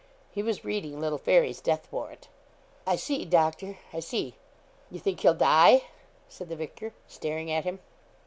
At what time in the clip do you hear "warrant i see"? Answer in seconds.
1.91-3.23